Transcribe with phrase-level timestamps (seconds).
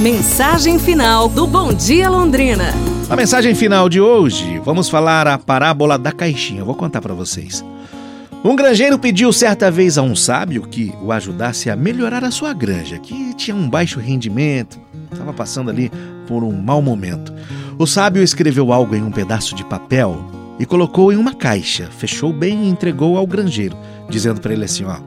[0.00, 2.66] Mensagem final do Bom Dia Londrina.
[3.10, 6.60] A mensagem final de hoje, vamos falar a parábola da caixinha.
[6.60, 7.64] Eu vou contar para vocês.
[8.44, 12.52] Um granjeiro pediu certa vez a um sábio que o ajudasse a melhorar a sua
[12.52, 14.78] granja, que tinha um baixo rendimento,
[15.10, 15.90] estava passando ali
[16.28, 17.34] por um mau momento.
[17.76, 20.24] O sábio escreveu algo em um pedaço de papel
[20.60, 23.76] e colocou em uma caixa, fechou bem e entregou ao granjeiro,
[24.08, 24.98] dizendo para ele assim: ó,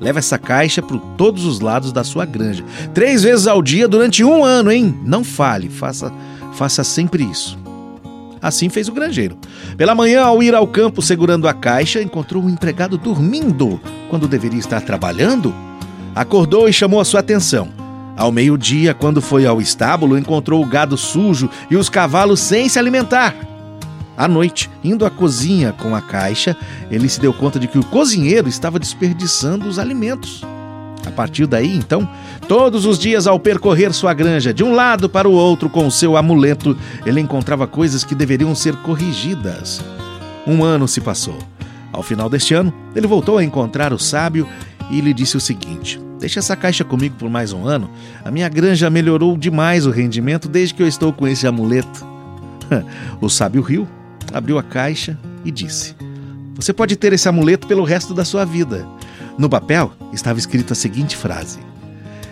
[0.00, 2.64] leva essa caixa por todos os lados da sua granja,
[2.94, 4.98] três vezes ao dia durante um ano, hein?
[5.04, 6.12] Não fale, faça,
[6.54, 7.58] faça sempre isso.
[8.42, 9.36] Assim fez o granjeiro.
[9.76, 14.58] Pela manhã, ao ir ao campo segurando a caixa, encontrou um empregado dormindo quando deveria
[14.58, 15.54] estar trabalhando.
[16.14, 17.68] Acordou e chamou a sua atenção.
[18.16, 22.78] Ao meio-dia, quando foi ao estábulo, encontrou o gado sujo e os cavalos sem se
[22.78, 23.34] alimentar.
[24.16, 26.56] À noite, indo à cozinha com a caixa,
[26.90, 30.42] ele se deu conta de que o cozinheiro estava desperdiçando os alimentos.
[31.06, 32.08] A partir daí, então,
[32.46, 35.90] todos os dias ao percorrer sua granja de um lado para o outro com o
[35.90, 39.82] seu amuleto, ele encontrava coisas que deveriam ser corrigidas.
[40.46, 41.38] Um ano se passou.
[41.92, 44.46] Ao final deste ano, ele voltou a encontrar o sábio
[44.90, 47.90] e lhe disse o seguinte: Deixa essa caixa comigo por mais um ano.
[48.24, 52.06] A minha granja melhorou demais o rendimento desde que eu estou com esse amuleto.
[53.20, 53.88] o sábio riu,
[54.32, 55.94] abriu a caixa e disse:
[56.54, 58.86] Você pode ter esse amuleto pelo resto da sua vida.
[59.38, 61.58] No papel estava escrito a seguinte frase: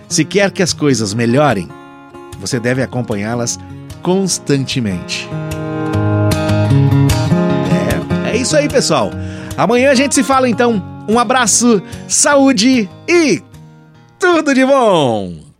[0.09, 1.69] Se quer que as coisas melhorem,
[2.41, 3.59] você deve acompanhá-las
[4.03, 5.29] constantemente.
[8.25, 9.11] É, é isso aí, pessoal.
[9.57, 10.83] Amanhã a gente se fala então.
[11.09, 13.43] Um abraço, saúde e
[14.19, 15.48] tudo de bom!